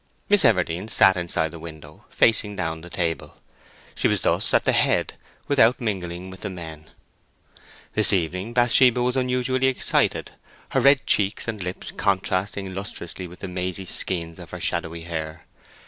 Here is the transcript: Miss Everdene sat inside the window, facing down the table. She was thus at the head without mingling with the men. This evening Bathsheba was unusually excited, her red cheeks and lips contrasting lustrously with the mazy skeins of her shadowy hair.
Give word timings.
Miss 0.29 0.43
Everdene 0.43 0.87
sat 0.89 1.15
inside 1.15 1.51
the 1.51 1.59
window, 1.59 2.05
facing 2.09 2.55
down 2.55 2.81
the 2.81 2.89
table. 2.89 3.37
She 3.93 4.07
was 4.07 4.21
thus 4.21 4.51
at 4.51 4.65
the 4.65 4.71
head 4.71 5.13
without 5.47 5.79
mingling 5.79 6.31
with 6.31 6.41
the 6.41 6.49
men. 6.49 6.89
This 7.93 8.11
evening 8.11 8.51
Bathsheba 8.51 8.99
was 9.03 9.15
unusually 9.15 9.67
excited, 9.67 10.31
her 10.69 10.81
red 10.81 11.05
cheeks 11.05 11.47
and 11.47 11.61
lips 11.61 11.91
contrasting 11.91 12.73
lustrously 12.73 13.27
with 13.27 13.41
the 13.41 13.47
mazy 13.47 13.85
skeins 13.85 14.39
of 14.39 14.49
her 14.49 14.59
shadowy 14.59 15.01
hair. 15.03 15.45